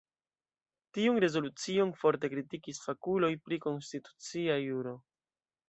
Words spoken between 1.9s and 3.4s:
forte kritikis fakuloj